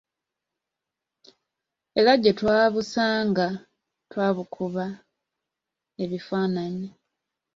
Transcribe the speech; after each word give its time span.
Era 1.99 2.11
gye 2.23 2.31
twabusanga 2.39 3.47
twabukuba 4.11 4.85
ebifaananyi. 6.03 6.89